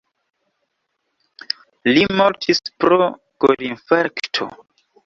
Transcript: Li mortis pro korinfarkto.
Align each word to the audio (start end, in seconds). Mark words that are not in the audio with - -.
Li 1.91 2.07
mortis 2.23 2.65
pro 2.81 3.01
korinfarkto. 3.47 4.55